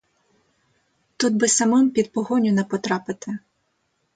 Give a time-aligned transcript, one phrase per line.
[1.17, 3.39] Тут би самим під погоню не потрапити.